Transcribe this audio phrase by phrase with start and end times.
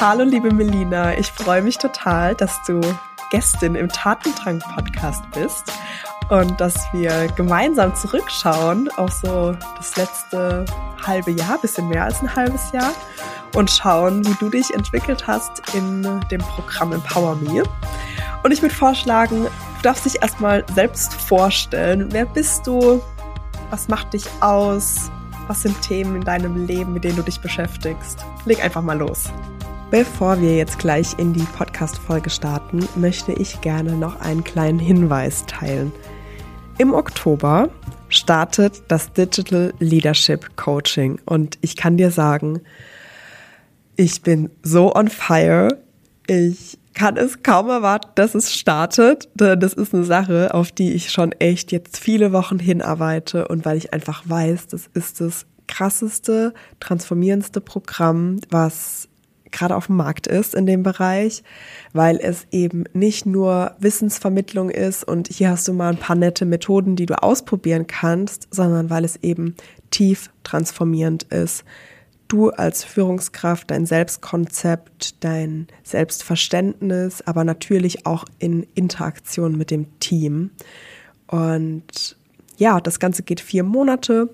[0.00, 2.80] Hallo liebe Melina, ich freue mich total, dass du
[3.32, 5.72] Gästin im Tatendrang Podcast bist
[6.30, 10.64] und dass wir gemeinsam zurückschauen auf so das letzte
[11.04, 12.92] halbe Jahr, bisschen mehr als ein halbes Jahr
[13.56, 17.64] und schauen, wie du dich entwickelt hast in dem Programm Empower Me.
[18.44, 22.06] Und ich würde vorschlagen, du darfst dich erstmal selbst vorstellen.
[22.12, 23.02] Wer bist du?
[23.70, 25.10] Was macht dich aus?
[25.48, 28.24] Was sind Themen in deinem Leben, mit denen du dich beschäftigst?
[28.44, 29.32] Leg einfach mal los.
[29.90, 35.46] Bevor wir jetzt gleich in die Podcast-Folge starten, möchte ich gerne noch einen kleinen Hinweis
[35.46, 35.92] teilen.
[36.76, 37.70] Im Oktober
[38.10, 42.60] startet das Digital Leadership Coaching und ich kann dir sagen,
[43.96, 45.78] ich bin so on fire.
[46.26, 49.30] Ich kann es kaum erwarten, dass es startet.
[49.36, 53.78] Das ist eine Sache, auf die ich schon echt jetzt viele Wochen hinarbeite und weil
[53.78, 59.07] ich einfach weiß, das ist das krasseste, transformierendste Programm, was
[59.50, 61.42] gerade auf dem Markt ist in dem Bereich,
[61.92, 66.44] weil es eben nicht nur Wissensvermittlung ist und hier hast du mal ein paar nette
[66.44, 69.54] Methoden, die du ausprobieren kannst, sondern weil es eben
[69.90, 71.64] tief transformierend ist.
[72.28, 80.50] Du als Führungskraft, dein Selbstkonzept, dein Selbstverständnis, aber natürlich auch in Interaktion mit dem Team.
[81.26, 82.18] Und
[82.58, 84.28] ja, das Ganze geht vier Monate.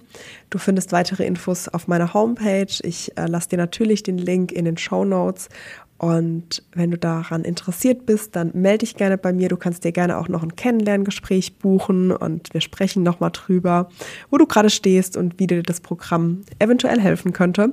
[0.49, 2.75] Du findest weitere Infos auf meiner Homepage.
[2.83, 5.51] Ich äh, lasse dir natürlich den Link in den Show Notes.
[5.99, 9.49] Und wenn du daran interessiert bist, dann melde dich gerne bei mir.
[9.49, 13.89] Du kannst dir gerne auch noch ein Kennenlerngespräch buchen und wir sprechen nochmal drüber,
[14.31, 17.73] wo du gerade stehst und wie dir das Programm eventuell helfen könnte,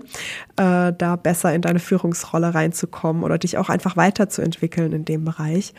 [0.58, 5.74] äh, da besser in deine Führungsrolle reinzukommen oder dich auch einfach weiterzuentwickeln in dem Bereich.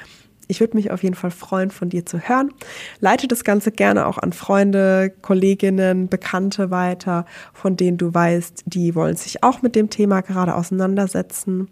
[0.52, 2.52] Ich würde mich auf jeden Fall freuen, von dir zu hören.
[3.00, 8.94] Leite das Ganze gerne auch an Freunde, Kolleginnen, Bekannte weiter, von denen du weißt, die
[8.94, 11.68] wollen sich auch mit dem Thema gerade auseinandersetzen.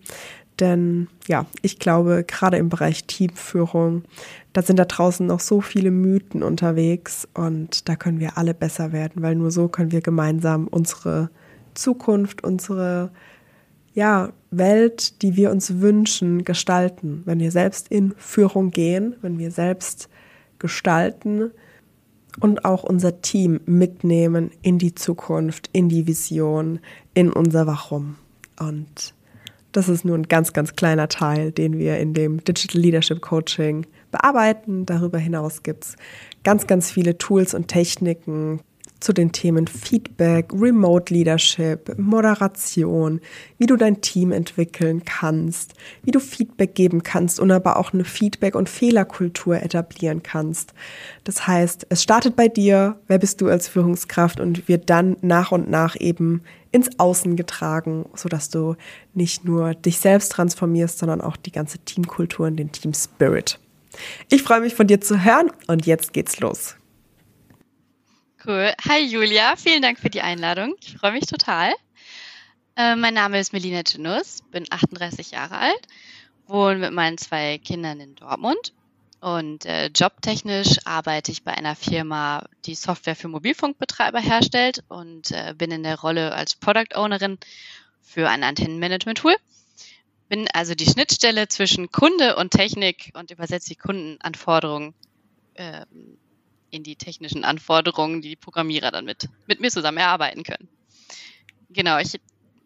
[0.60, 4.04] Denn ja, ich glaube, gerade im Bereich Teamführung,
[4.54, 8.92] da sind da draußen noch so viele Mythen unterwegs und da können wir alle besser
[8.92, 11.28] werden, weil nur so können wir gemeinsam unsere
[11.74, 13.10] Zukunft, unsere
[13.92, 17.22] ja, Welt, die wir uns wünschen, gestalten.
[17.24, 20.08] Wenn wir selbst in Führung gehen, wenn wir selbst
[20.58, 21.50] gestalten
[22.38, 26.80] und auch unser Team mitnehmen in die Zukunft, in die Vision,
[27.14, 28.16] in unser Warum.
[28.58, 29.14] Und
[29.72, 33.86] das ist nur ein ganz, ganz kleiner Teil, den wir in dem Digital Leadership Coaching
[34.10, 34.84] bearbeiten.
[34.86, 35.96] Darüber hinaus gibt es
[36.42, 38.60] ganz, ganz viele Tools und Techniken,
[39.00, 43.20] zu den Themen Feedback, Remote Leadership, Moderation,
[43.58, 48.04] wie du dein Team entwickeln kannst, wie du Feedback geben kannst und aber auch eine
[48.04, 50.74] Feedback- und Fehlerkultur etablieren kannst.
[51.24, 55.52] Das heißt, es startet bei dir, wer bist du als Führungskraft und wird dann nach
[55.52, 58.76] und nach eben ins Außen getragen, sodass du
[59.14, 63.58] nicht nur dich selbst transformierst, sondern auch die ganze Teamkultur und den Team Spirit.
[64.28, 66.76] Ich freue mich von dir zu hören und jetzt geht's los.
[68.46, 68.72] Cool.
[68.88, 70.74] Hi Julia, vielen Dank für die Einladung.
[70.80, 71.74] Ich freue mich total.
[72.74, 75.80] Äh, mein Name ist Melina Genus, bin 38 Jahre alt,
[76.46, 78.72] wohne mit meinen zwei Kindern in Dortmund
[79.20, 85.54] und äh, jobtechnisch arbeite ich bei einer Firma, die Software für Mobilfunkbetreiber herstellt und äh,
[85.54, 87.36] bin in der Rolle als Product Ownerin
[88.00, 89.36] für ein Antennenmanagement-Tool.
[90.30, 94.94] Bin also die Schnittstelle zwischen Kunde und Technik und übersetze die Kundenanforderungen
[95.56, 96.16] ähm,
[96.70, 100.68] in die technischen Anforderungen, die die Programmierer dann mit, mit mir zusammen erarbeiten können.
[101.70, 102.20] Genau, ich,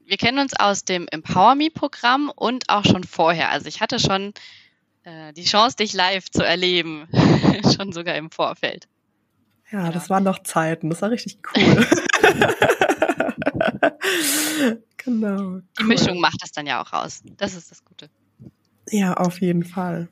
[0.06, 3.50] wir kennen uns aus dem Empower Me Programm und auch schon vorher.
[3.50, 4.32] Also ich hatte schon
[5.04, 7.09] äh, die Chance, dich live zu erleben,
[7.76, 8.88] schon sogar im Vorfeld.
[9.70, 9.92] Ja, genau.
[9.92, 11.62] das waren noch Zeiten, das war richtig cool.
[14.97, 15.36] genau.
[15.36, 15.65] Cool.
[15.81, 17.22] Die Mischung macht das dann ja auch aus.
[17.36, 18.10] Das ist das Gute.
[18.88, 20.09] Ja, auf jeden Fall.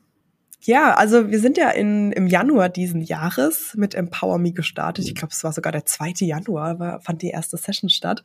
[0.64, 5.06] Ja, also wir sind ja in, im Januar diesen Jahres mit Empower Me gestartet.
[5.06, 6.12] Ich glaube, es war sogar der 2.
[6.20, 8.22] Januar, war, fand die erste Session statt.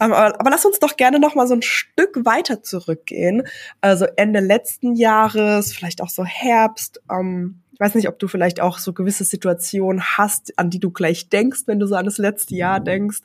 [0.00, 3.44] Ähm, aber, aber lass uns doch gerne noch mal so ein Stück weiter zurückgehen.
[3.80, 7.00] Also Ende letzten Jahres, vielleicht auch so Herbst.
[7.08, 10.90] Ähm, ich weiß nicht, ob du vielleicht auch so gewisse Situationen hast, an die du
[10.90, 13.20] gleich denkst, wenn du so an das letzte Jahr denkst.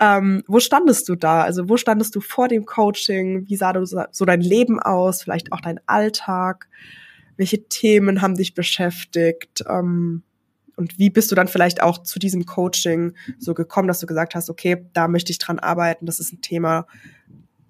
[0.00, 1.42] Ähm, wo standest du da?
[1.42, 3.48] Also wo standest du vor dem Coaching?
[3.48, 5.22] Wie sah so dein Leben aus?
[5.22, 6.68] Vielleicht auch dein Alltag?
[7.36, 9.64] Welche Themen haben dich beschäftigt?
[9.68, 10.22] Ähm,
[10.76, 14.34] und wie bist du dann vielleicht auch zu diesem Coaching so gekommen, dass du gesagt
[14.34, 16.86] hast, okay, da möchte ich dran arbeiten, das ist ein Thema,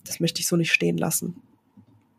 [0.05, 1.37] das möchte ich so nicht stehen lassen?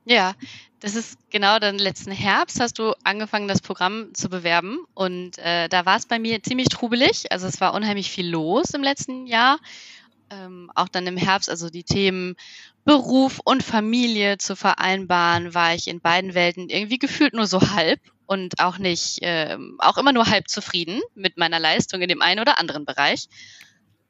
[0.05, 0.33] Ja,
[0.81, 5.69] das ist genau dann letzten Herbst hast du angefangen, das Programm zu bewerben und äh,
[5.69, 7.31] da war es bei mir ziemlich trubelig.
[7.31, 9.59] Also es war unheimlich viel los im letzten Jahr
[10.33, 12.35] ähm, auch dann im Herbst, also die Themen
[12.85, 17.99] Beruf und Familie zu vereinbaren, war ich in beiden Welten irgendwie gefühlt nur so halb
[18.25, 22.41] und auch nicht, äh, auch immer nur halb zufrieden mit meiner Leistung in dem einen
[22.41, 23.27] oder anderen Bereich.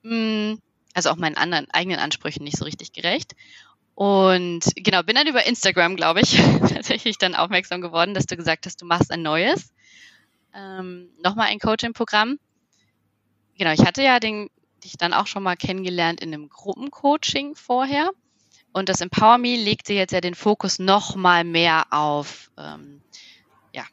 [0.04, 0.54] Mm,
[0.94, 3.34] also auch meinen anderen eigenen Ansprüchen nicht so richtig gerecht.
[3.96, 6.38] Und genau, bin dann über Instagram, glaube ich,
[6.70, 9.74] tatsächlich dann aufmerksam geworden, dass du gesagt hast, du machst ein neues,
[10.56, 12.40] ähm, nochmal ein Coaching-Programm.
[13.58, 14.50] Genau, ich hatte ja den,
[14.84, 18.12] dich dann auch schon mal kennengelernt in einem Gruppencoaching vorher.
[18.72, 23.02] Und das Empower Me legte jetzt ja den Fokus nochmal mehr auf ähm,
[23.72, 23.86] ja,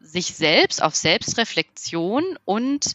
[0.00, 2.94] sich selbst, auf Selbstreflexion und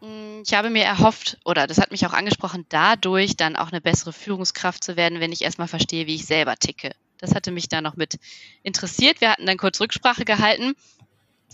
[0.00, 3.80] hm, ich habe mir erhofft, oder das hat mich auch angesprochen, dadurch dann auch eine
[3.80, 6.92] bessere Führungskraft zu werden, wenn ich erstmal verstehe, wie ich selber ticke.
[7.18, 8.18] Das hatte mich da noch mit
[8.62, 9.20] interessiert.
[9.20, 10.74] Wir hatten dann kurz Rücksprache gehalten,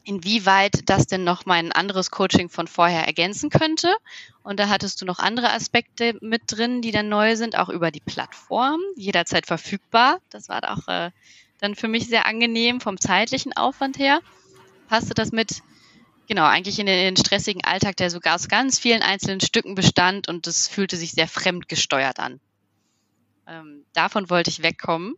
[0.04, 3.94] inwieweit das denn noch mein anderes Coaching von vorher ergänzen könnte.
[4.42, 7.90] Und da hattest du noch andere Aspekte mit drin, die dann neu sind, auch über
[7.90, 10.18] die Plattform, jederzeit verfügbar.
[10.30, 11.10] Das war auch äh,
[11.60, 14.20] dann für mich sehr angenehm vom zeitlichen Aufwand her.
[14.88, 15.62] Passte das mit
[16.26, 19.74] Genau, eigentlich in den, in den, stressigen Alltag, der sogar aus ganz vielen einzelnen Stücken
[19.74, 22.40] bestand und das fühlte sich sehr fremdgesteuert an.
[23.46, 25.16] Ähm, davon wollte ich wegkommen,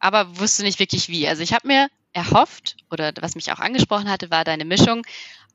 [0.00, 1.28] aber wusste nicht wirklich wie.
[1.28, 5.02] Also ich habe mir erhofft, oder was mich auch angesprochen hatte, war deine Mischung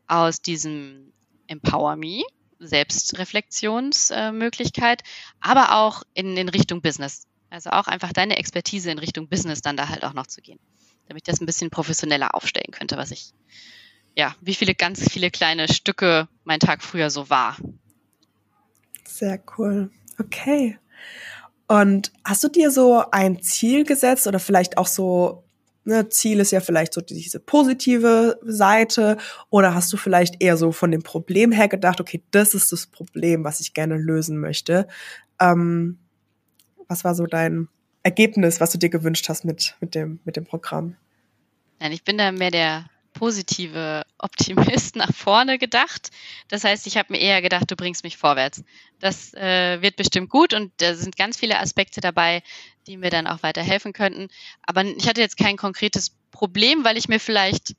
[0.08, 1.12] aus diesem
[1.48, 2.22] Empower Me,
[2.60, 5.02] Selbstreflexionsmöglichkeit,
[5.42, 7.26] aber auch in, in Richtung Business.
[7.50, 10.60] Also auch einfach deine Expertise in Richtung Business dann da halt auch noch zu gehen,
[11.08, 13.34] damit ich das ein bisschen professioneller aufstellen könnte, was ich
[14.16, 17.58] ja, wie viele ganz viele kleine Stücke mein Tag früher so war.
[19.04, 19.92] Sehr cool.
[20.20, 20.80] Okay.
[21.68, 25.44] Und hast du dir so ein Ziel gesetzt oder vielleicht auch so,
[25.86, 29.18] ne, Ziel ist ja vielleicht so diese positive Seite
[29.50, 32.88] oder hast du vielleicht eher so von dem Problem her gedacht, okay, das ist das
[32.88, 34.88] Problem, was ich gerne lösen möchte.
[35.40, 36.00] Ähm,
[36.88, 37.68] was war so dein
[38.04, 40.96] Ergebnis, was du dir gewünscht hast mit, mit, dem, mit dem Programm?
[41.80, 42.86] Nein, ich bin da mehr der
[43.16, 46.12] positive Optimist nach vorne gedacht.
[46.50, 48.64] Das heißt, ich habe mir eher gedacht, du bringst mich vorwärts.
[49.00, 52.44] Das äh, wird bestimmt gut und da sind ganz viele Aspekte dabei,
[52.86, 54.28] die mir dann auch weiterhelfen könnten.
[54.62, 57.76] Aber ich hatte jetzt kein konkretes Problem, weil ich mir vielleicht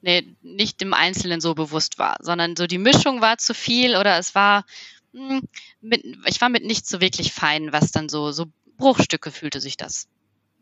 [0.00, 4.18] nee, nicht im Einzelnen so bewusst war, sondern so die Mischung war zu viel oder
[4.18, 4.64] es war,
[5.12, 5.48] mh, hm,
[5.80, 8.46] mit, ich war mit nichts so wirklich fein, was dann so, so
[8.76, 10.08] Bruchstücke fühlte sich das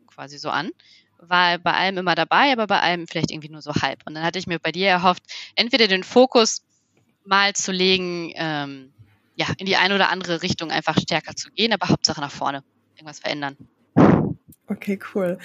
[0.07, 0.71] quasi so an
[1.19, 4.01] war bei allem immer dabei, aber bei allem vielleicht irgendwie nur so halb.
[4.05, 5.23] Und dann hatte ich mir bei dir erhofft,
[5.55, 6.63] entweder den Fokus
[7.25, 8.93] mal zu legen, ähm,
[9.35, 12.63] ja, in die eine oder andere Richtung einfach stärker zu gehen, aber Hauptsache nach vorne,
[12.95, 13.57] irgendwas verändern.
[14.67, 15.37] Okay, cool.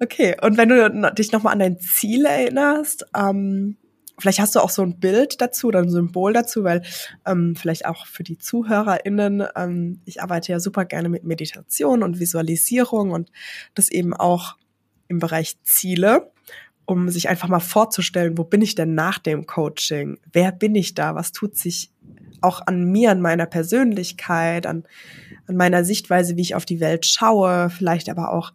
[0.00, 3.76] Okay, und wenn du dich nochmal an dein Ziel erinnerst, ähm,
[4.18, 6.82] vielleicht hast du auch so ein Bild dazu oder ein Symbol dazu, weil
[7.26, 12.20] ähm, vielleicht auch für die ZuhörerInnen, ähm, ich arbeite ja super gerne mit Meditation und
[12.20, 13.30] Visualisierung und
[13.74, 14.56] das eben auch
[15.08, 16.30] im Bereich Ziele,
[16.86, 20.18] um sich einfach mal vorzustellen, wo bin ich denn nach dem Coaching?
[20.32, 21.14] Wer bin ich da?
[21.14, 21.90] Was tut sich
[22.40, 24.84] auch an mir, an meiner Persönlichkeit, an,
[25.46, 28.52] an meiner Sichtweise, wie ich auf die Welt schaue, vielleicht aber auch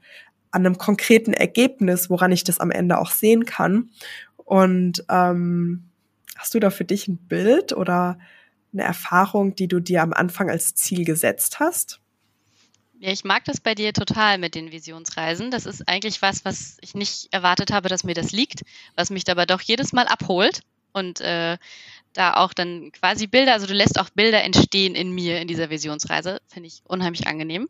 [0.52, 3.90] an einem konkreten Ergebnis, woran ich das am Ende auch sehen kann.
[4.38, 5.90] Und ähm,
[6.38, 8.20] hast du da für dich ein Bild oder
[8.72, 12.03] eine Erfahrung, die du dir am Anfang als Ziel gesetzt hast?
[13.04, 15.52] Ja, ich mag das bei dir total mit den Visionsreisen.
[15.52, 18.62] Das ist eigentlich was, was ich nicht erwartet habe, dass mir das liegt,
[18.96, 20.62] was mich aber doch jedes Mal abholt
[20.94, 21.58] und äh,
[22.14, 25.70] da auch dann quasi Bilder, also du lässt auch Bilder entstehen in mir in dieser
[25.70, 27.68] Visionsreise, finde ich unheimlich angenehm.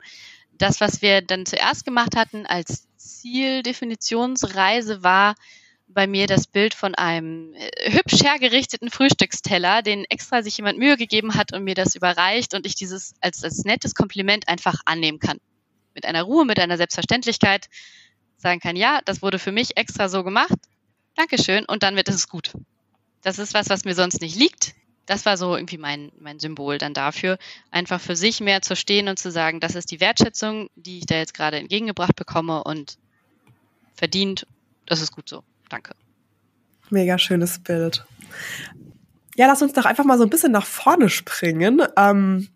[0.51, 5.33] Das, was wir dann zuerst gemacht hatten als Zieldefinitionsreise, war
[5.87, 10.97] bei mir das Bild von einem äh, hübsch hergerichteten Frühstücksteller, den extra sich jemand Mühe
[10.97, 15.19] gegeben hat und mir das überreicht und ich dieses als, als nettes Kompliment einfach annehmen
[15.19, 15.39] kann.
[15.93, 17.69] Mit einer Ruhe, mit einer Selbstverständlichkeit
[18.37, 20.57] sagen kann, ja, das wurde für mich extra so gemacht.
[21.15, 21.65] Dankeschön.
[21.65, 22.53] Und dann wird es gut.
[23.21, 24.73] Das ist was, was mir sonst nicht liegt.
[25.05, 27.37] Das war so irgendwie mein, mein Symbol dann dafür,
[27.71, 31.05] einfach für sich mehr zu stehen und zu sagen, das ist die Wertschätzung, die ich
[31.05, 32.97] da jetzt gerade entgegengebracht bekomme und
[33.95, 34.47] verdient,
[34.85, 35.43] das ist gut so.
[35.73, 35.95] Danke.
[36.91, 38.05] Mega schönes Bild.
[39.35, 41.81] Ja, lass uns doch einfach mal so ein bisschen nach vorne springen.
[41.97, 42.47] Ähm,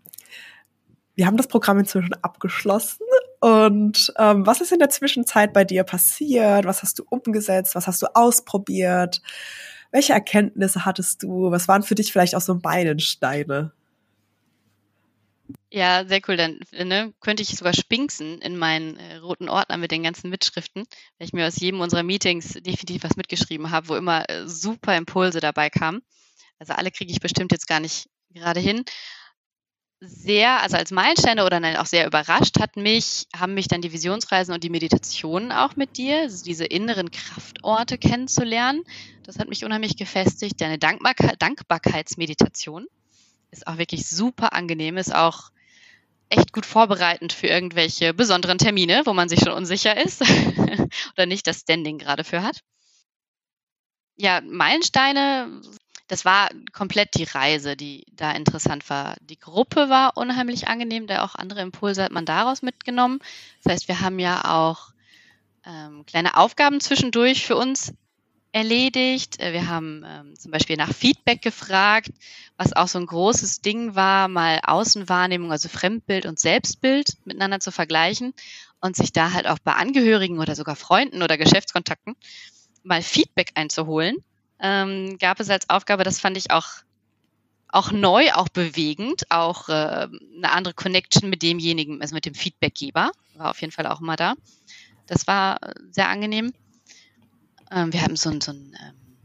[1.15, 3.07] wir haben das Programm inzwischen abgeschlossen.
[3.39, 6.65] Und ähm, was ist in der Zwischenzeit bei dir passiert?
[6.65, 7.73] Was hast du umgesetzt?
[7.73, 9.23] Was hast du ausprobiert?
[9.89, 11.49] Welche Erkenntnisse hattest du?
[11.49, 13.71] Was waren für dich vielleicht auch so Meilensteine?
[15.71, 16.37] Ja, sehr cool.
[16.37, 20.83] Dann ne, könnte ich sogar spinksen in meinen äh, roten Ordner mit den ganzen Mitschriften,
[21.17, 24.95] weil ich mir aus jedem unserer Meetings definitiv was mitgeschrieben habe, wo immer äh, super
[24.95, 26.01] Impulse dabei kamen.
[26.59, 28.85] Also alle kriege ich bestimmt jetzt gar nicht gerade hin.
[29.99, 33.91] sehr, also als Meilensteine oder nein, auch sehr überrascht hat mich, haben mich dann die
[33.93, 38.83] Visionsreisen und die Meditationen auch mit dir, also diese inneren Kraftorte kennenzulernen.
[39.23, 40.61] Das hat mich unheimlich gefestigt.
[40.61, 42.85] Deine Dankbarkeit, Dankbarkeitsmeditation
[43.51, 45.49] ist auch wirklich super angenehm, ist auch
[46.29, 50.21] echt gut vorbereitend für irgendwelche besonderen Termine, wo man sich schon unsicher ist
[51.13, 52.61] oder nicht das Standing gerade für hat.
[54.15, 55.61] Ja, Meilensteine
[56.07, 59.15] das war komplett die Reise, die da interessant war.
[59.21, 63.19] Die Gruppe war unheimlich angenehm, da auch andere Impulse hat man daraus mitgenommen.
[63.63, 64.91] Das heißt, wir haben ja auch
[65.65, 67.93] ähm, kleine Aufgaben zwischendurch für uns
[68.57, 69.39] erledigt.
[69.39, 72.09] Äh, wir haben ähm, zum Beispiel nach Feedback gefragt,
[72.57, 77.71] was auch so ein großes Ding war, mal Außenwahrnehmung, also Fremdbild und Selbstbild miteinander zu
[77.71, 78.33] vergleichen
[78.81, 82.15] und sich da halt auch bei Angehörigen oder sogar Freunden oder Geschäftskontakten
[82.83, 84.17] mal Feedback einzuholen
[84.59, 86.67] ähm, gab es als Aufgabe, das fand ich auch,
[87.69, 93.11] auch neu, auch bewegend, auch äh, eine andere Connection mit demjenigen, also mit dem Feedbackgeber,
[93.35, 94.33] war auf jeden Fall auch immer da.
[95.05, 95.59] Das war
[95.91, 96.53] sehr angenehm.
[97.71, 99.17] Ähm, wir haben so ein, so ein ähm,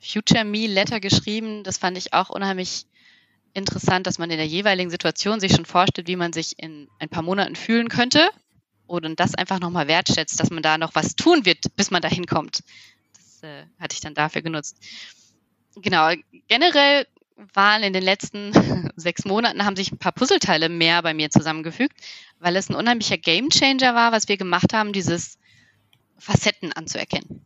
[0.00, 2.86] Future Me Letter geschrieben, das fand ich auch unheimlich
[3.54, 7.08] interessant, dass man in der jeweiligen Situation sich schon vorstellt, wie man sich in ein
[7.08, 8.28] paar Monaten fühlen könnte
[8.86, 12.26] und das einfach nochmal wertschätzt, dass man da noch was tun wird, bis man dahin
[12.26, 12.60] kommt
[13.42, 14.76] äh, hatte ich dann dafür genutzt.
[15.76, 16.10] Genau,
[16.48, 17.06] generell
[17.54, 18.52] waren in den letzten
[18.96, 21.96] sechs Monaten haben sich ein paar Puzzleteile mehr bei mir zusammengefügt,
[22.40, 25.38] weil es ein unheimlicher Gamechanger war, was wir gemacht haben, dieses
[26.18, 27.44] Facetten anzuerkennen.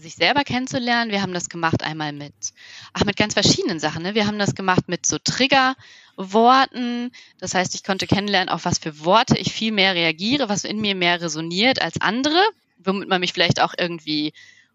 [0.00, 1.10] Sich selber kennenzulernen.
[1.10, 2.32] Wir haben das gemacht einmal mit,
[2.92, 4.04] ach, mit ganz verschiedenen Sachen.
[4.04, 4.14] Ne?
[4.14, 7.10] Wir haben das gemacht mit so Triggerworten.
[7.40, 10.80] Das heißt, ich konnte kennenlernen, auf was für Worte ich viel mehr reagiere, was in
[10.80, 12.40] mir mehr resoniert als andere,
[12.78, 14.32] womit man mich vielleicht auch irgendwie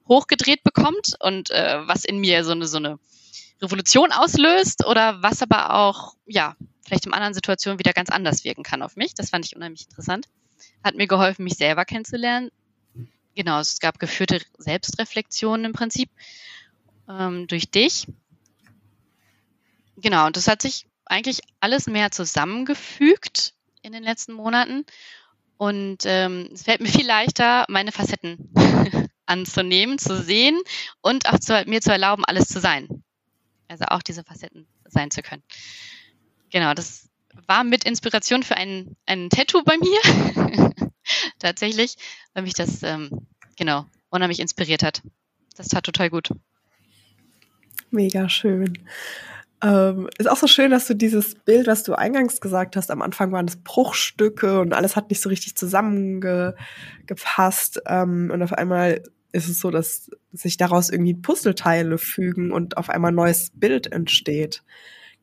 [0.10, 3.00] hochgedreht bekommt und äh, was in mir so eine, so eine
[3.62, 8.64] Revolution auslöst oder was aber auch, ja, vielleicht in anderen Situationen wieder ganz anders wirken
[8.64, 9.14] kann auf mich.
[9.14, 10.28] Das fand ich unheimlich interessant.
[10.84, 12.52] Hat mir geholfen, mich selber kennenzulernen.
[13.36, 16.10] Genau, es gab geführte Selbstreflexionen im Prinzip
[17.10, 18.08] ähm, durch dich.
[19.98, 24.86] Genau, und das hat sich eigentlich alles mehr zusammengefügt in den letzten Monaten.
[25.58, 28.50] Und ähm, es fällt mir viel leichter, meine Facetten
[29.26, 30.60] anzunehmen, zu sehen
[31.02, 33.04] und auch zu, mir zu erlauben, alles zu sein.
[33.68, 35.44] Also auch diese Facetten sein zu können.
[36.52, 37.10] Genau, das
[37.48, 40.84] war mit Inspiration für ein, ein Tattoo bei mir.
[41.40, 41.96] Tatsächlich,
[42.34, 45.02] weil mich das, ähm, genau, unheimlich inspiriert hat.
[45.56, 46.30] Das tat total gut.
[47.92, 48.88] Mega schön.
[49.64, 53.02] Ähm, ist auch so schön, dass du dieses Bild, was du eingangs gesagt hast, am
[53.02, 57.82] Anfang waren es Bruchstücke und alles hat nicht so richtig zusammengepasst.
[57.86, 62.90] Ähm, und auf einmal ist es so, dass sich daraus irgendwie Puzzleteile fügen und auf
[62.90, 64.64] einmal ein neues Bild entsteht.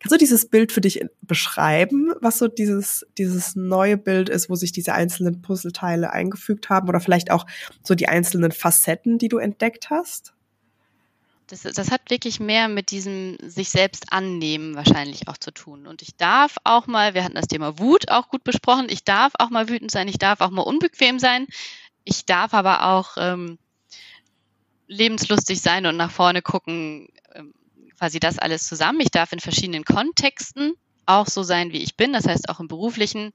[0.01, 4.55] Kannst du dieses Bild für dich beschreiben, was so dieses, dieses neue Bild ist, wo
[4.55, 7.47] sich diese einzelnen Puzzleteile eingefügt haben oder vielleicht auch
[7.83, 10.33] so die einzelnen Facetten, die du entdeckt hast?
[11.51, 15.87] das, das hat wirklich mehr mit diesem sich selbst annehmen wahrscheinlich auch zu tun.
[15.87, 19.33] Und ich darf auch mal, wir hatten das Thema Wut auch gut besprochen, ich darf
[19.39, 21.47] auch mal wütend sein, ich darf auch mal unbequem sein,
[22.05, 23.59] ich darf aber auch ähm,
[24.87, 27.09] lebenslustig sein und nach vorne gucken,
[28.01, 29.01] quasi das alles zusammen.
[29.01, 30.73] Ich darf in verschiedenen Kontexten
[31.05, 32.15] auch so sein, wie ich bin.
[32.15, 33.33] Das heißt, auch im beruflichen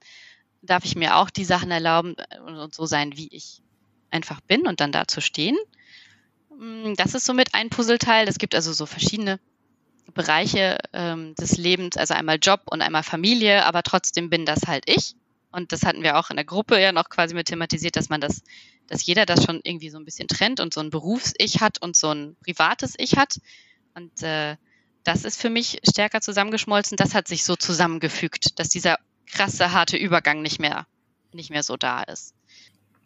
[0.60, 3.62] darf ich mir auch die Sachen erlauben äh, und so sein, wie ich
[4.10, 5.56] einfach bin und dann da zu stehen.
[6.50, 8.26] Mm, das ist somit ein Puzzleteil.
[8.26, 9.38] Es gibt also so verschiedene
[10.14, 14.90] Bereiche ähm, des Lebens, also einmal Job und einmal Familie, aber trotzdem bin das halt
[14.90, 15.14] ich.
[15.52, 18.20] Und das hatten wir auch in der Gruppe ja noch quasi mit thematisiert, dass man
[18.20, 18.42] das,
[18.88, 21.94] dass jeder das schon irgendwie so ein bisschen trennt und so ein Berufs-Ich hat und
[21.94, 23.38] so ein privates Ich hat.
[23.96, 24.56] Und äh,
[25.04, 26.96] das ist für mich stärker zusammengeschmolzen.
[26.96, 30.86] Das hat sich so zusammengefügt, dass dieser krasse, harte Übergang nicht mehr,
[31.32, 32.34] nicht mehr so da ist.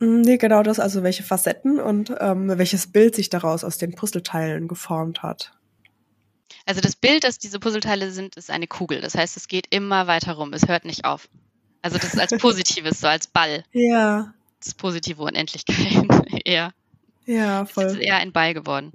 [0.01, 3.95] Mm, nee, genau das, also welche Facetten und ähm, welches Bild sich daraus aus den
[3.95, 5.53] Puzzleteilen geformt hat.
[6.67, 9.01] Also das Bild, das diese Puzzleteile sind, ist eine Kugel.
[9.01, 10.53] Das heißt, es geht immer weiter rum.
[10.53, 11.29] Es hört nicht auf.
[11.83, 13.63] Also das ist als Positives, so als Ball.
[13.73, 14.35] Ja.
[14.63, 16.07] Das positive Unendlichkeit
[16.45, 16.73] eher.
[17.27, 17.85] Ja, voll.
[17.85, 18.93] Es ist eher ein Ball geworden.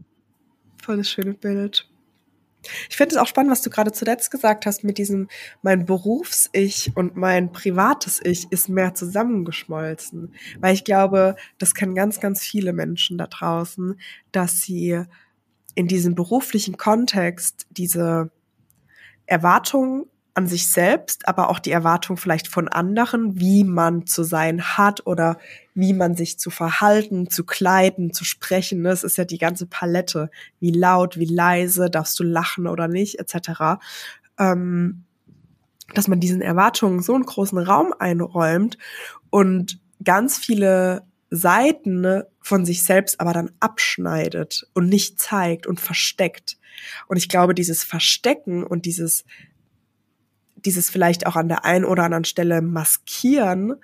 [0.86, 1.90] Voll das schöne Bild.
[2.92, 5.30] Ich finde es auch spannend, was du gerade zuletzt gesagt hast mit diesem,
[5.64, 10.36] mein Berufs-Ich und mein privates Ich ist mehr zusammengeschmolzen.
[10.60, 14.00] Weil ich glaube, das kennen ganz, ganz viele Menschen da draußen,
[14.32, 15.02] dass sie
[15.74, 18.30] in diesem beruflichen Kontext diese
[19.26, 24.62] Erwartungen an sich selbst, aber auch die Erwartung vielleicht von anderen, wie man zu sein
[24.78, 25.38] hat oder
[25.74, 28.82] wie man sich zu verhalten, zu kleiden, zu sprechen.
[28.82, 28.92] Ne?
[28.92, 30.30] ist ja die ganze Palette.
[30.60, 33.80] Wie laut, wie leise, darfst du lachen oder nicht, etc.
[34.38, 35.06] Ähm,
[35.94, 38.78] dass man diesen Erwartungen so einen großen Raum einräumt
[39.30, 45.80] und ganz viele Seiten ne, von sich selbst aber dann abschneidet und nicht zeigt und
[45.80, 46.58] versteckt.
[47.08, 49.24] Und ich glaube, dieses Verstecken und dieses,
[50.66, 53.76] dieses vielleicht auch an der einen oder anderen Stelle maskieren,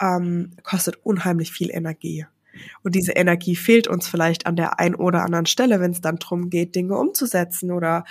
[0.00, 2.26] ähm, kostet unheimlich viel Energie.
[2.82, 6.16] Und diese Energie fehlt uns vielleicht an der einen oder anderen Stelle, wenn es dann
[6.16, 8.04] darum geht, Dinge umzusetzen oder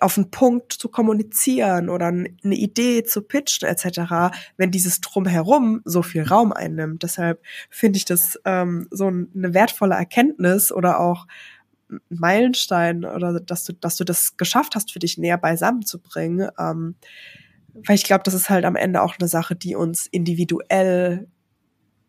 [0.00, 6.02] auf einen Punkt zu kommunizieren oder eine Idee zu pitchen etc., wenn dieses Drumherum so
[6.02, 7.02] viel Raum einnimmt.
[7.02, 11.26] Deshalb finde ich das ähm, so eine wertvolle Erkenntnis oder auch
[12.08, 16.48] Meilenstein oder dass du, dass du das geschafft hast, für dich näher beisammen zu bringen.
[16.58, 16.96] Ähm,
[17.74, 21.28] weil ich glaube, das ist halt am Ende auch eine Sache, die uns individuell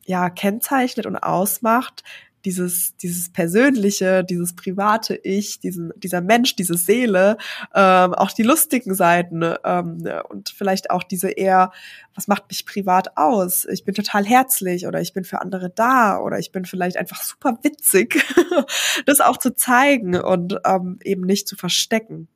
[0.06, 2.04] ja kennzeichnet und ausmacht,
[2.48, 7.36] dieses, dieses persönliche, dieses private Ich, diesen, dieser Mensch, diese Seele,
[7.76, 11.74] ähm, auch die lustigen Seiten ähm, und vielleicht auch diese eher,
[12.16, 13.66] was macht mich privat aus?
[13.66, 17.22] Ich bin total herzlich oder ich bin für andere da oder ich bin vielleicht einfach
[17.22, 18.26] super witzig,
[19.06, 22.30] das auch zu zeigen und ähm, eben nicht zu verstecken.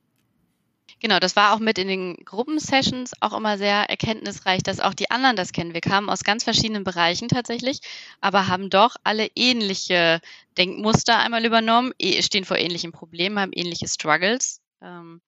[1.02, 5.10] Genau, das war auch mit in den Gruppensessions auch immer sehr erkenntnisreich, dass auch die
[5.10, 5.74] anderen das kennen.
[5.74, 7.82] Wir kamen aus ganz verschiedenen Bereichen tatsächlich,
[8.22, 10.22] aber haben doch alle ähnliche
[10.60, 14.62] Denkmuster einmal übernommen, eh, stehen vor ähnlichen Problemen, haben ähnliche Struggles.
[14.80, 15.22] Ähm,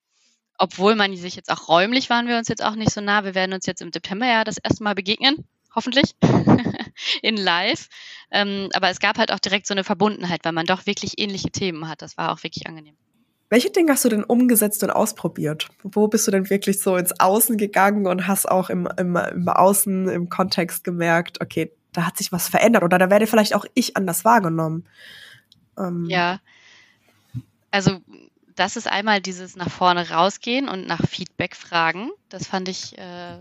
[0.59, 3.23] obwohl man sich jetzt auch räumlich waren wir uns jetzt auch nicht so nah.
[3.23, 6.15] Wir werden uns jetzt im September ja das erste Mal begegnen, hoffentlich,
[7.23, 7.89] in live.
[8.29, 11.49] Ähm, aber es gab halt auch direkt so eine Verbundenheit, weil man doch wirklich ähnliche
[11.49, 12.03] Themen hat.
[12.03, 12.95] Das war auch wirklich angenehm.
[13.53, 15.69] Welche Dinge hast du denn umgesetzt und ausprobiert?
[15.83, 19.47] Wo bist du denn wirklich so ins Außen gegangen und hast auch im, im, im
[19.47, 23.65] Außen, im Kontext gemerkt, okay, da hat sich was verändert oder da werde vielleicht auch
[23.75, 24.87] ich anders wahrgenommen?
[25.77, 26.07] Ähm.
[26.09, 26.39] Ja,
[27.69, 28.01] also
[28.55, 32.09] das ist einmal dieses nach vorne rausgehen und nach Feedback fragen.
[32.29, 33.37] Das fand ich äh,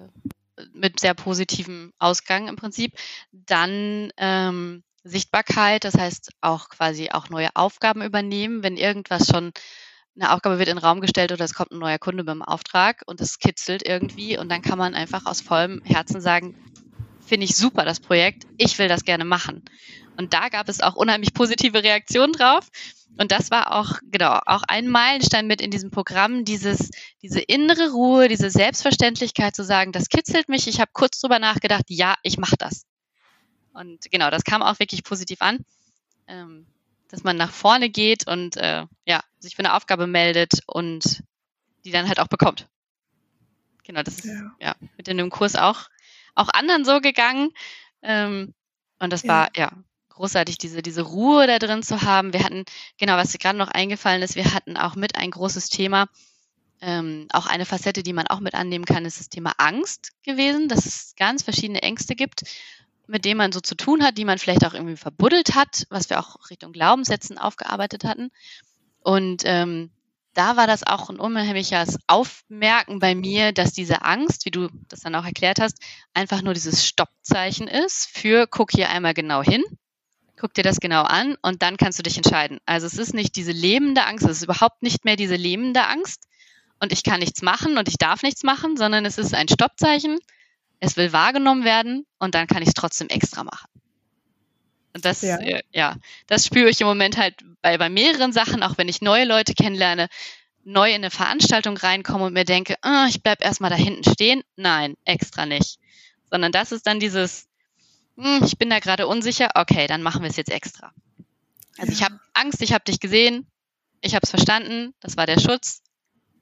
[0.75, 2.93] mit sehr positivem Ausgang im Prinzip.
[3.33, 9.53] Dann ähm, Sichtbarkeit, das heißt auch quasi auch neue Aufgaben übernehmen, wenn irgendwas schon
[10.15, 13.03] eine Aufgabe wird in den Raum gestellt oder es kommt ein neuer Kunde beim Auftrag
[13.07, 16.55] und es kitzelt irgendwie und dann kann man einfach aus vollem Herzen sagen,
[17.25, 19.63] finde ich super, das Projekt, ich will das gerne machen.
[20.19, 22.69] Und da gab es auch unheimlich positive Reaktionen drauf.
[23.19, 26.91] Und das war auch, genau, auch ein Meilenstein mit in diesem Programm, dieses,
[27.23, 31.85] diese innere Ruhe, diese Selbstverständlichkeit zu sagen, das kitzelt mich, ich habe kurz drüber nachgedacht,
[31.89, 32.87] ja, ich mache das.
[33.75, 35.65] Und genau, das kam auch wirklich positiv an.
[36.27, 36.67] Ähm,
[37.13, 41.23] dass man nach vorne geht und äh, ja, sich für eine Aufgabe meldet und
[41.85, 42.69] die dann halt auch bekommt.
[43.85, 45.91] Genau, das ist ja, ja mit in dem Kurs auch,
[46.35, 47.51] auch anderen so gegangen.
[48.01, 48.55] Ähm,
[48.99, 49.29] und das ja.
[49.29, 49.73] war ja
[50.09, 52.33] großartig, diese, diese Ruhe da drin zu haben.
[52.33, 52.65] Wir hatten,
[52.97, 56.07] genau, was gerade noch eingefallen ist, wir hatten auch mit ein großes Thema,
[56.81, 60.69] ähm, auch eine Facette, die man auch mit annehmen kann, ist das Thema Angst gewesen,
[60.69, 62.45] dass es ganz verschiedene Ängste gibt
[63.07, 66.11] mit dem man so zu tun hat, die man vielleicht auch irgendwie verbuddelt hat, was
[66.11, 68.31] wir auch Richtung Glaubenssätzen aufgearbeitet hatten.
[69.01, 69.91] Und ähm,
[70.35, 75.01] da war das auch ein unheimliches Aufmerken bei mir, dass diese Angst, wie du das
[75.01, 75.79] dann auch erklärt hast,
[76.15, 79.63] einfach nur dieses Stoppzeichen ist für guck hier einmal genau hin,
[80.39, 82.61] guck dir das genau an und dann kannst du dich entscheiden.
[82.65, 86.27] Also es ist nicht diese lebende Angst, es ist überhaupt nicht mehr diese lebende Angst
[86.81, 90.19] und ich kann nichts machen und ich darf nichts machen, sondern es ist ein Stoppzeichen
[90.83, 93.69] es will wahrgenommen werden und dann kann ich es trotzdem extra machen.
[94.95, 95.39] Und das, ja.
[95.39, 99.01] Äh, ja, das spüre ich im Moment halt bei, bei mehreren Sachen, auch wenn ich
[99.01, 100.09] neue Leute kennenlerne,
[100.65, 104.43] neu in eine Veranstaltung reinkomme und mir denke, oh, ich bleib erstmal da hinten stehen.
[104.57, 105.79] Nein, extra nicht.
[106.31, 107.47] Sondern das ist dann dieses,
[108.17, 110.93] hm, ich bin da gerade unsicher, okay, dann machen wir es jetzt extra.
[111.79, 111.99] Also ja.
[111.99, 113.47] ich habe Angst, ich habe dich gesehen,
[114.01, 115.81] ich habe es verstanden, das war der Schutz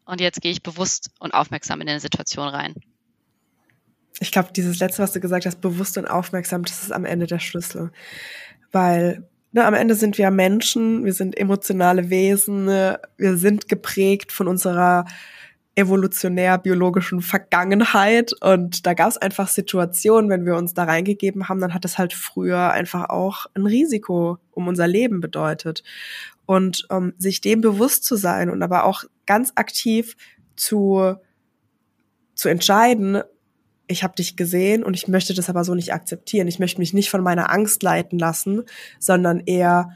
[0.06, 2.74] und jetzt gehe ich bewusst und aufmerksam in eine Situation rein
[4.20, 7.26] ich glaube, dieses letzte, was du gesagt hast, bewusst und aufmerksam, das ist am Ende
[7.26, 7.90] der Schlüssel.
[8.70, 14.30] Weil ne, am Ende sind wir Menschen, wir sind emotionale Wesen, ne, wir sind geprägt
[14.30, 15.06] von unserer
[15.74, 21.72] evolutionär-biologischen Vergangenheit und da gab es einfach Situationen, wenn wir uns da reingegeben haben, dann
[21.72, 25.82] hat es halt früher einfach auch ein Risiko um unser Leben bedeutet.
[26.44, 30.16] Und um sich dem bewusst zu sein und aber auch ganz aktiv
[30.56, 31.14] zu,
[32.34, 33.22] zu entscheiden,
[33.90, 36.46] ich habe dich gesehen und ich möchte das aber so nicht akzeptieren.
[36.46, 38.62] Ich möchte mich nicht von meiner Angst leiten lassen,
[38.98, 39.90] sondern eher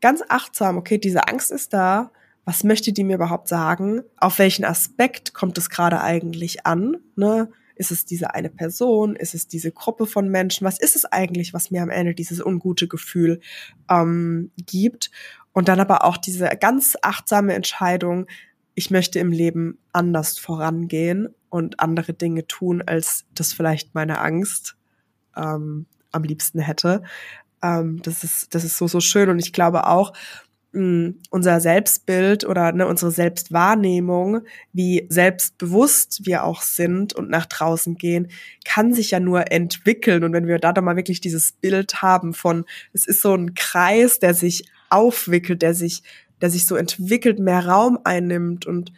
[0.00, 2.10] ganz achtsam, okay, diese Angst ist da.
[2.44, 4.02] Was möchte die mir überhaupt sagen?
[4.16, 6.96] Auf welchen Aspekt kommt es gerade eigentlich an?
[7.14, 7.50] Ne?
[7.76, 9.14] Ist es diese eine Person?
[9.14, 10.64] Ist es diese Gruppe von Menschen?
[10.64, 13.40] Was ist es eigentlich, was mir am Ende dieses ungute Gefühl
[13.88, 15.10] ähm, gibt?
[15.52, 18.26] Und dann aber auch diese ganz achtsame Entscheidung,
[18.74, 24.76] ich möchte im Leben anders vorangehen und andere Dinge tun, als das vielleicht meine Angst
[25.36, 27.02] ähm, am liebsten hätte.
[27.62, 30.14] Ähm, das ist das ist so so schön und ich glaube auch
[30.72, 34.40] mh, unser Selbstbild oder ne, unsere Selbstwahrnehmung,
[34.72, 38.28] wie selbstbewusst wir auch sind und nach draußen gehen,
[38.64, 40.24] kann sich ja nur entwickeln.
[40.24, 43.54] Und wenn wir da doch mal wirklich dieses Bild haben von, es ist so ein
[43.54, 46.02] Kreis, der sich aufwickelt, der sich,
[46.40, 48.92] der sich so entwickelt, mehr Raum einnimmt und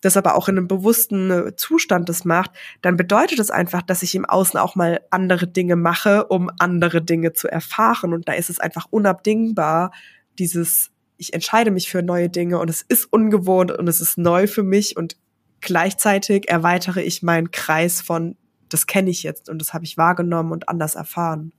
[0.00, 4.02] das aber auch in einem bewussten äh, Zustand das macht, dann bedeutet das einfach, dass
[4.02, 8.12] ich im Außen auch mal andere Dinge mache, um andere Dinge zu erfahren.
[8.12, 9.92] Und da ist es einfach unabdingbar,
[10.38, 14.46] dieses ich entscheide mich für neue Dinge und es ist ungewohnt und es ist neu
[14.46, 15.16] für mich und
[15.60, 18.36] gleichzeitig erweitere ich meinen Kreis von,
[18.68, 21.52] das kenne ich jetzt und das habe ich wahrgenommen und anders erfahren.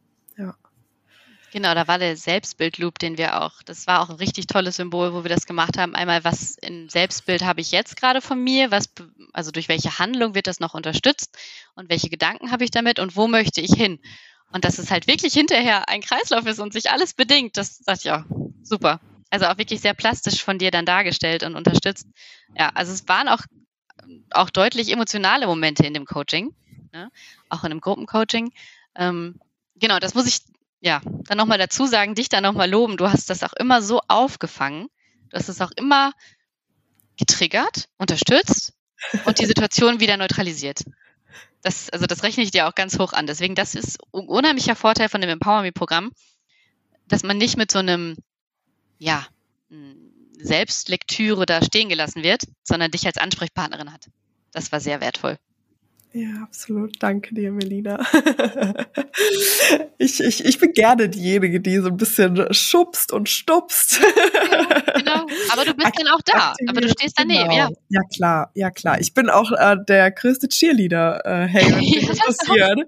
[1.49, 1.59] Ja.
[1.59, 5.13] Genau, da war der Selbstbildloop, den wir auch, das war auch ein richtig tolles Symbol,
[5.13, 5.95] wo wir das gemacht haben.
[5.95, 8.89] Einmal, was im Selbstbild habe ich jetzt gerade von mir, was,
[9.33, 11.37] also durch welche Handlung wird das noch unterstützt
[11.75, 13.99] und welche Gedanken habe ich damit und wo möchte ich hin?
[14.51, 18.11] Und dass es halt wirklich hinterher ein Kreislauf ist und sich alles bedingt, das ich
[18.11, 18.23] auch,
[18.63, 18.99] super.
[19.29, 22.07] Also auch wirklich sehr plastisch von dir dann dargestellt und unterstützt.
[22.55, 23.41] Ja, also es waren auch,
[24.31, 26.53] auch deutlich emotionale Momente in dem Coaching,
[26.93, 27.11] ne?
[27.49, 28.51] auch in einem Gruppencoaching.
[28.95, 29.39] Ähm,
[29.75, 30.39] genau, das muss ich
[30.81, 32.97] ja dann nochmal dazu sagen, dich dann nochmal loben.
[32.97, 34.87] Du hast das auch immer so aufgefangen.
[35.29, 36.13] Du hast es auch immer
[37.17, 38.73] getriggert, unterstützt
[39.25, 40.83] und die Situation wieder neutralisiert.
[41.61, 43.27] Das, also das rechne ich dir auch ganz hoch an.
[43.27, 46.11] Deswegen, das ist ein unheimlicher Vorteil von dem Empower Me Programm,
[47.07, 48.15] dass man nicht mit so einem
[48.97, 49.27] ja,
[50.37, 54.07] Selbstlektüre da stehen gelassen wird, sondern dich als Ansprechpartnerin hat.
[54.51, 55.37] Das war sehr wertvoll.
[56.11, 56.95] Ja, absolut.
[56.99, 57.99] Danke dir, Melina.
[59.99, 63.99] ich, ich, ich bin gerne diejenige, die so ein bisschen schubst und stupst.
[63.99, 65.27] Ja, genau.
[65.53, 66.55] Aber du bist Akt dann auch da.
[66.67, 67.55] Aber du stehst daneben, genau.
[67.55, 67.69] ja.
[67.89, 68.51] Ja, klar.
[68.55, 68.99] Ja, klar.
[68.99, 72.79] Ich bin auch äh, der größte Cheerleader, äh, hey, ja, passiert.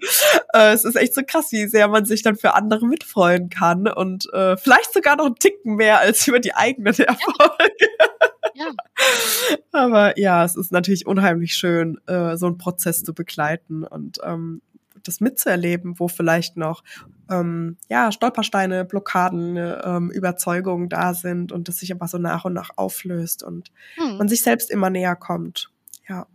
[0.54, 3.88] Äh, es ist echt so krass, wie sehr man sich dann für andere mitfreuen kann
[3.88, 7.88] und äh, vielleicht sogar noch einen Ticken mehr als über die eigenen Erfolge.
[8.00, 8.30] Ja.
[9.72, 14.62] Aber ja, es ist natürlich unheimlich schön, äh, so einen Prozess zu begleiten und ähm,
[15.04, 16.84] das mitzuerleben, wo vielleicht noch
[17.30, 22.54] ähm, ja Stolpersteine, Blockaden, ähm, Überzeugungen da sind und das sich aber so nach und
[22.54, 24.18] nach auflöst und hm.
[24.18, 25.72] man sich selbst immer näher kommt.
[26.08, 26.28] Ja,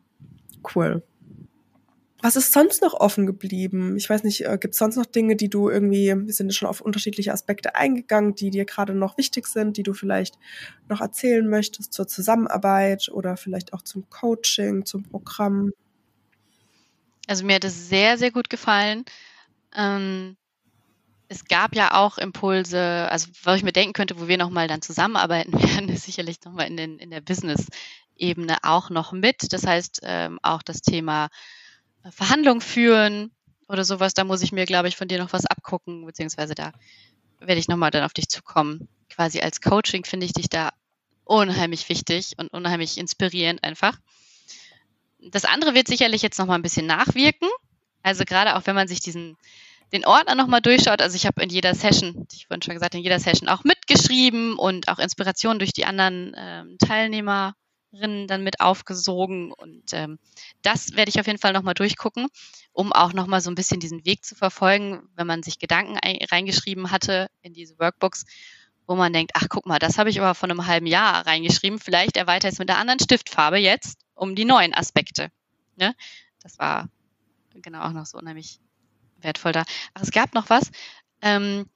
[0.74, 1.02] cool.
[2.26, 3.96] Was ist sonst noch offen geblieben?
[3.96, 6.68] Ich weiß nicht, äh, gibt es sonst noch Dinge, die du irgendwie, wir sind schon
[6.68, 10.34] auf unterschiedliche Aspekte eingegangen, die dir gerade noch wichtig sind, die du vielleicht
[10.88, 15.70] noch erzählen möchtest zur Zusammenarbeit oder vielleicht auch zum Coaching, zum Programm?
[17.28, 19.04] Also mir hat es sehr, sehr gut gefallen.
[19.72, 20.36] Ähm,
[21.28, 24.82] es gab ja auch Impulse, also was ich mir denken könnte, wo wir nochmal dann
[24.82, 29.52] zusammenarbeiten werden, ist sicherlich nochmal in, in der Business-Ebene auch noch mit.
[29.52, 31.28] Das heißt, ähm, auch das Thema
[32.10, 33.30] Verhandlungen führen
[33.68, 36.72] oder sowas, da muss ich mir, glaube ich, von dir noch was abgucken, beziehungsweise da
[37.40, 38.88] werde ich nochmal dann auf dich zukommen.
[39.10, 40.70] Quasi als Coaching finde ich dich da
[41.24, 43.98] unheimlich wichtig und unheimlich inspirierend einfach.
[45.20, 47.48] Das andere wird sicherlich jetzt nochmal ein bisschen nachwirken.
[48.02, 49.36] Also gerade auch wenn man sich diesen,
[49.92, 51.02] den Ordner nochmal durchschaut.
[51.02, 54.56] Also ich habe in jeder Session, ich vorhin schon gesagt, in jeder Session auch mitgeschrieben
[54.56, 57.54] und auch Inspirationen durch die anderen ähm, Teilnehmer
[57.92, 59.52] dann mit aufgesogen.
[59.52, 60.18] Und ähm,
[60.62, 62.28] das werde ich auf jeden Fall nochmal durchgucken,
[62.72, 65.98] um auch nochmal so ein bisschen diesen Weg zu verfolgen, wenn man sich Gedanken
[66.30, 68.24] reingeschrieben hatte in diese Workbooks,
[68.86, 71.78] wo man denkt, ach guck mal, das habe ich aber vor einem halben Jahr reingeschrieben.
[71.78, 75.30] Vielleicht erweitere ich es mit der anderen Stiftfarbe jetzt um die neuen Aspekte.
[75.76, 75.94] Ne?
[76.42, 76.88] Das war
[77.54, 78.60] genau auch noch so unheimlich
[79.20, 79.64] wertvoll da.
[79.94, 80.70] Ach, es gab noch was.
[81.22, 81.66] Ähm,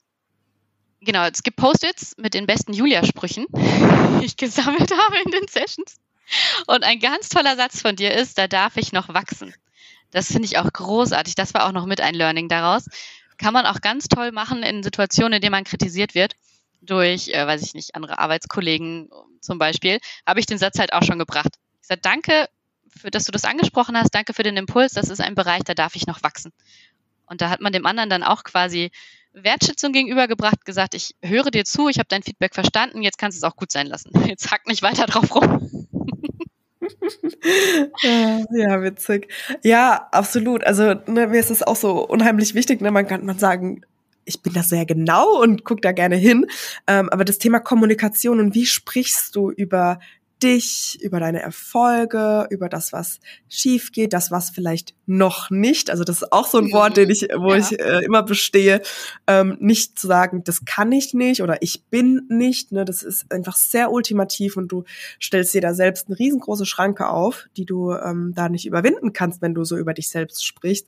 [1.01, 5.97] genau, es gibt Post-its mit den besten Julia-Sprüchen, die ich gesammelt habe in den Sessions.
[6.67, 9.55] Und ein ganz toller Satz von dir ist, da darf ich noch wachsen.
[10.11, 11.35] Das finde ich auch großartig.
[11.35, 12.87] Das war auch noch mit ein Learning daraus.
[13.39, 16.35] Kann man auch ganz toll machen in Situationen, in denen man kritisiert wird
[16.83, 19.11] durch, äh, weiß ich nicht, andere Arbeitskollegen
[19.41, 21.51] zum Beispiel, habe ich den Satz halt auch schon gebracht.
[21.81, 22.49] Ich sage, danke,
[22.89, 25.75] für, dass du das angesprochen hast, danke für den Impuls, das ist ein Bereich, da
[25.75, 26.53] darf ich noch wachsen.
[27.27, 28.91] Und da hat man dem anderen dann auch quasi
[29.33, 33.47] Wertschätzung gegenübergebracht, gesagt, ich höre dir zu, ich habe dein Feedback verstanden, jetzt kannst du
[33.47, 34.11] es auch gut sein lassen.
[34.27, 35.87] Jetzt hack nicht weiter drauf rum.
[38.03, 39.29] ja, witzig.
[39.63, 40.65] Ja, absolut.
[40.65, 42.81] Also ne, mir ist es auch so unheimlich wichtig.
[42.81, 42.91] Ne?
[42.91, 43.83] Man kann man sagen,
[44.25, 46.47] ich bin da sehr genau und guck da gerne hin.
[46.87, 50.01] Ähm, aber das Thema Kommunikation und wie sprichst du über
[50.43, 56.05] dich, über deine Erfolge, über das, was schief geht, das, was vielleicht noch nicht, also
[56.05, 57.59] das ist auch so ein Wort, den ich, wo ja.
[57.59, 58.81] ich äh, immer bestehe,
[59.27, 63.31] ähm, nicht zu sagen, das kann ich nicht oder ich bin nicht, ne, das ist
[63.33, 64.85] einfach sehr ultimativ und du
[65.21, 69.43] stellst dir da selbst eine riesengroße Schranke auf, die du ähm, da nicht überwinden kannst,
[69.43, 70.87] wenn du so über dich selbst sprichst,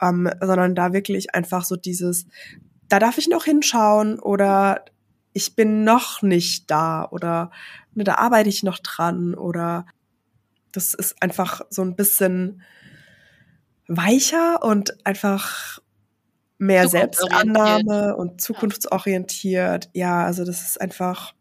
[0.00, 2.26] ähm, sondern da wirklich einfach so dieses,
[2.88, 4.84] da darf ich noch hinschauen oder
[5.36, 7.50] ich bin noch nicht da oder
[7.96, 9.86] ne, da arbeite ich noch dran oder
[10.72, 12.62] das ist einfach so ein bisschen
[13.88, 15.80] weicher und einfach
[16.58, 19.90] mehr Selbstannahme und zukunftsorientiert.
[19.94, 21.34] Ja, also das ist einfach,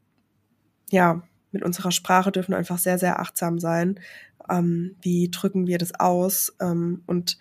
[0.89, 3.99] ja, mit unserer Sprache dürfen wir einfach sehr, sehr achtsam sein.
[4.49, 6.53] Ähm, wie drücken wir das aus?
[6.59, 7.37] Ähm, und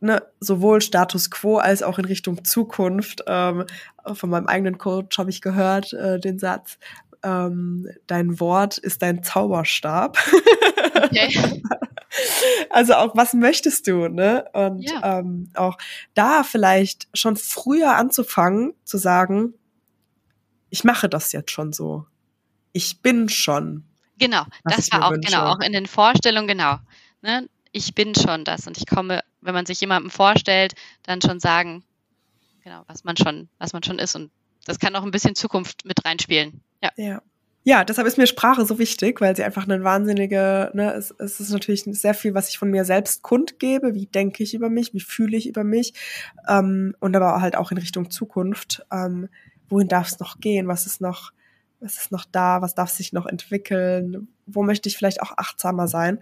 [0.00, 3.24] ne, sowohl Status quo als auch in Richtung Zukunft.
[3.26, 3.64] Ähm,
[4.12, 6.78] von meinem eigenen Coach habe ich gehört äh, den Satz,
[7.26, 10.18] ähm, dein Wort ist dein Zauberstab.
[10.94, 11.62] Okay.
[12.70, 14.46] Also auch, was möchtest du, ne?
[14.54, 15.18] Und ja.
[15.18, 15.76] ähm, auch
[16.14, 19.52] da vielleicht schon früher anzufangen, zu sagen,
[20.70, 22.06] ich mache das jetzt schon so.
[22.72, 23.84] Ich bin schon.
[24.18, 25.30] Genau, das war auch, wünsche.
[25.30, 26.78] genau, auch in den Vorstellungen, genau.
[27.20, 27.48] Ne?
[27.70, 31.84] Ich bin schon das und ich komme wenn man sich jemandem vorstellt, dann schon sagen,
[32.62, 34.16] genau, was man schon, was man schon ist.
[34.16, 34.30] Und
[34.66, 36.60] das kann auch ein bisschen Zukunft mit reinspielen.
[36.82, 36.90] Ja.
[36.96, 37.22] ja.
[37.68, 41.40] Ja, deshalb ist mir Sprache so wichtig, weil sie einfach eine wahnsinnige, ne, es, es
[41.40, 44.94] ist natürlich sehr viel, was ich von mir selbst kundgebe, wie denke ich über mich,
[44.94, 45.92] wie fühle ich über mich,
[46.46, 48.86] ähm, und aber halt auch in Richtung Zukunft.
[48.92, 49.28] Ähm,
[49.68, 50.68] wohin darf es noch gehen?
[50.68, 51.32] Was ist noch,
[51.80, 52.62] was ist noch da?
[52.62, 54.28] Was darf sich noch entwickeln?
[54.46, 56.20] Wo möchte ich vielleicht auch achtsamer sein?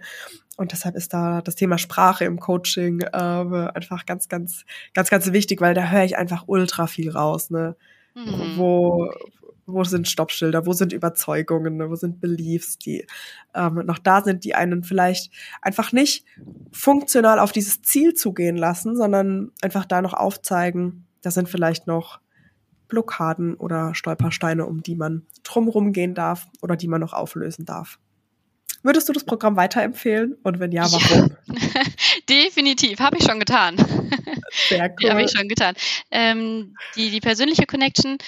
[0.57, 5.31] Und deshalb ist da das Thema Sprache im Coaching äh, einfach ganz, ganz, ganz, ganz
[5.31, 7.51] wichtig, weil da höre ich einfach ultra viel raus.
[7.51, 7.75] Ne?
[8.15, 8.53] Mhm.
[8.55, 9.11] Wo,
[9.65, 13.05] wo sind Stoppschilder, wo sind Überzeugungen, wo sind Beliefs, die
[13.53, 16.25] ähm, noch da sind, die einen vielleicht einfach nicht
[16.71, 22.19] funktional auf dieses Ziel zugehen lassen, sondern einfach da noch aufzeigen, da sind vielleicht noch
[22.87, 27.99] Blockaden oder Stolpersteine, um die man drumherum gehen darf oder die man noch auflösen darf.
[28.85, 30.37] Würdest du das Programm weiterempfehlen?
[30.43, 31.35] Und wenn ja, warum?
[31.47, 31.81] Ja.
[32.29, 33.77] Definitiv, habe ich schon getan.
[34.69, 35.09] Sehr cool.
[35.09, 35.73] habe ich schon getan.
[36.11, 38.19] Ähm, die, die persönliche Connection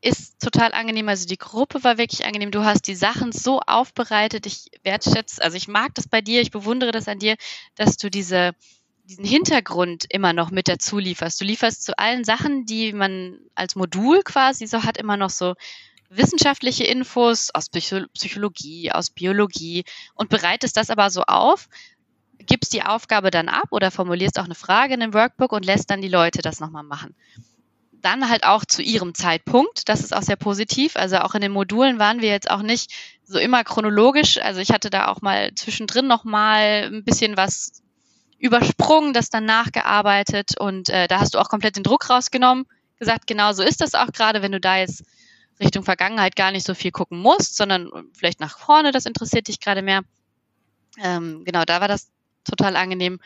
[0.00, 1.08] ist total angenehm.
[1.08, 2.52] Also die Gruppe war wirklich angenehm.
[2.52, 4.46] Du hast die Sachen so aufbereitet.
[4.46, 7.34] Ich wertschätze, also ich mag das bei dir, ich bewundere das an dir,
[7.74, 8.52] dass du diese,
[9.02, 11.40] diesen Hintergrund immer noch mit dazu lieferst.
[11.40, 15.54] Du lieferst zu allen Sachen, die man als Modul quasi so hat, immer noch so
[16.08, 21.68] wissenschaftliche Infos aus Psychologie, aus Biologie und bereitest das aber so auf,
[22.38, 25.90] gibst die Aufgabe dann ab oder formulierst auch eine Frage in dem Workbook und lässt
[25.90, 27.14] dann die Leute das nochmal machen.
[27.92, 29.88] Dann halt auch zu ihrem Zeitpunkt.
[29.88, 30.96] Das ist auch sehr positiv.
[30.96, 32.92] Also auch in den Modulen waren wir jetzt auch nicht
[33.24, 34.38] so immer chronologisch.
[34.38, 37.82] Also ich hatte da auch mal zwischendrin nochmal ein bisschen was
[38.38, 42.66] übersprungen, das dann nachgearbeitet und äh, da hast du auch komplett den Druck rausgenommen,
[42.98, 45.04] gesagt, genau so ist das auch gerade, wenn du da jetzt
[45.60, 49.60] Richtung Vergangenheit gar nicht so viel gucken musst, sondern vielleicht nach vorne, das interessiert dich
[49.60, 50.02] gerade mehr.
[51.02, 52.10] Ähm, genau, da war das
[52.44, 53.20] total angenehm.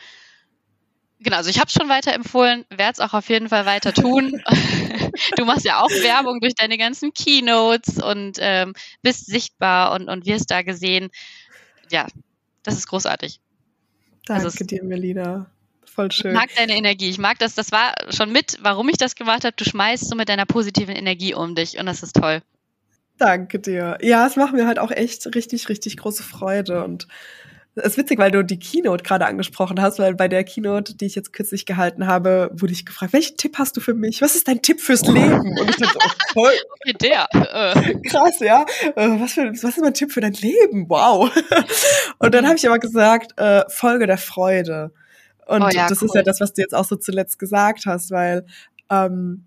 [1.19, 4.41] Genau, also ich habe es schon weiterempfohlen, werde es auch auf jeden Fall weiter tun.
[5.37, 10.25] du machst ja auch Werbung durch deine ganzen Keynotes und ähm, bist sichtbar und, und
[10.25, 11.11] wirst da gesehen.
[11.91, 12.07] Ja,
[12.63, 13.39] das ist großartig.
[14.25, 15.51] Danke also dir, Melina.
[15.93, 16.31] Voll schön.
[16.31, 17.09] Ich mag deine Energie.
[17.09, 17.53] Ich mag das.
[17.53, 19.53] Das war schon mit, warum ich das gemacht habe.
[19.55, 22.41] Du schmeißt so mit deiner positiven Energie um dich und das ist toll.
[23.17, 23.97] Danke dir.
[24.01, 27.07] Ja, es macht mir halt auch echt richtig, richtig große Freude und
[27.75, 31.05] es ist witzig, weil du die Keynote gerade angesprochen hast, weil bei der Keynote, die
[31.05, 34.21] ich jetzt kürzlich gehalten habe, wurde ich gefragt, welchen Tipp hast du für mich?
[34.21, 35.57] Was ist dein Tipp fürs Leben?
[35.57, 36.53] Und ich dachte, oh, toll.
[36.83, 37.27] Okay, der.
[37.31, 37.93] Äh.
[38.09, 38.65] Krass, ja.
[38.95, 40.89] Äh, was, für, was ist mein Tipp für dein Leben?
[40.89, 41.31] Wow.
[42.19, 44.91] Und dann habe ich aber gesagt, äh, Folge der Freude.
[45.47, 46.07] Und oh ja, das cool.
[46.07, 48.45] ist ja das, was du jetzt auch so zuletzt gesagt hast, weil
[48.89, 49.45] ähm,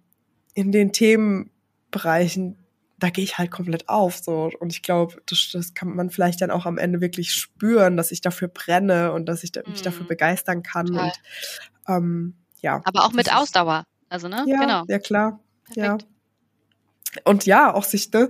[0.54, 2.56] in den Themenbereichen,
[2.98, 6.40] da gehe ich halt komplett auf so und ich glaube, das, das kann man vielleicht
[6.40, 9.82] dann auch am Ende wirklich spüren, dass ich dafür brenne und dass ich da, mich
[9.82, 10.08] dafür mhm.
[10.08, 11.04] begeistern kann Total.
[11.04, 11.20] und
[11.88, 12.80] ähm, ja.
[12.84, 14.44] Aber auch mit Ausdauer, also ne?
[14.46, 14.84] Ja, genau.
[14.88, 15.86] Ja klar, Perfekt.
[15.86, 15.98] ja.
[17.24, 18.28] Und ja, auch sich ne,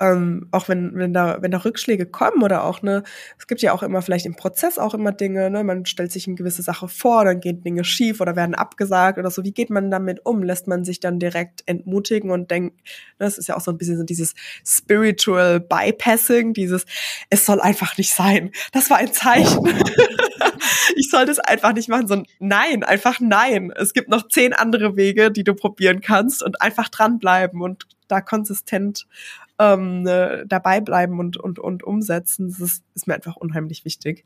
[0.00, 3.02] ähm, auch wenn, wenn da, wenn da Rückschläge kommen oder auch, ne,
[3.38, 6.26] es gibt ja auch immer vielleicht im Prozess auch immer Dinge, ne, man stellt sich
[6.26, 9.44] eine gewisse Sache vor, dann gehen Dinge schief oder werden abgesagt oder so.
[9.44, 10.42] Wie geht man damit um?
[10.42, 12.76] Lässt man sich dann direkt entmutigen und denkt,
[13.18, 14.34] ne, das ist ja auch so ein bisschen so dieses
[14.66, 16.86] Spiritual Bypassing, dieses,
[17.28, 18.52] es soll einfach nicht sein.
[18.72, 19.68] Das war ein Zeichen.
[20.96, 23.70] ich soll das einfach nicht machen, sondern nein, einfach nein.
[23.76, 28.20] Es gibt noch zehn andere Wege, die du probieren kannst und einfach dranbleiben und da
[28.20, 29.06] konsistent
[29.60, 32.48] ähm, äh, dabei bleiben und, und, und umsetzen.
[32.48, 34.24] Das ist, ist mir einfach unheimlich wichtig.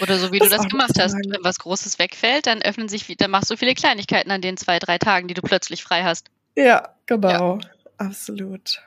[0.00, 1.14] Oder so wie das du das gemacht hast.
[1.14, 4.78] Wenn was Großes wegfällt, dann öffnen sich, dann machst du viele Kleinigkeiten an den zwei,
[4.78, 6.28] drei Tagen, die du plötzlich frei hast.
[6.54, 7.58] Ja, genau.
[7.58, 7.70] Ja.
[7.98, 8.82] Absolut.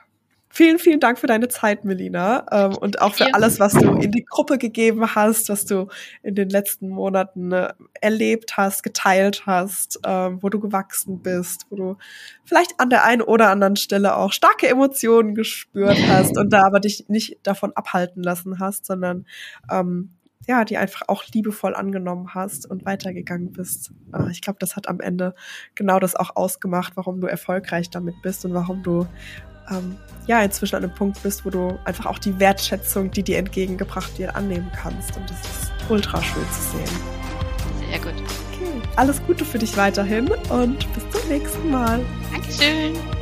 [0.52, 4.10] Vielen, vielen Dank für deine Zeit, Melina, ähm, und auch für alles, was du in
[4.10, 5.86] die Gruppe gegeben hast, was du
[6.24, 11.76] in den letzten Monaten äh, erlebt hast, geteilt hast, ähm, wo du gewachsen bist, wo
[11.76, 11.96] du
[12.44, 16.80] vielleicht an der einen oder anderen Stelle auch starke Emotionen gespürt hast und da aber
[16.80, 19.26] dich nicht davon abhalten lassen hast, sondern
[19.70, 20.10] ähm,
[20.48, 23.92] ja, die einfach auch liebevoll angenommen hast und weitergegangen bist.
[24.12, 25.36] Äh, ich glaube, das hat am Ende
[25.76, 29.06] genau das auch ausgemacht, warum du erfolgreich damit bist und warum du
[29.70, 33.38] ähm, ja inzwischen an einem Punkt bist, wo du einfach auch die Wertschätzung, die dir
[33.38, 35.16] entgegengebracht wird, annehmen kannst.
[35.16, 36.96] Und das ist ultra schön zu sehen.
[37.88, 38.14] Sehr gut.
[38.20, 38.82] Okay.
[38.96, 42.00] Alles Gute für dich weiterhin und bis zum nächsten Mal.
[42.32, 43.19] Dankeschön.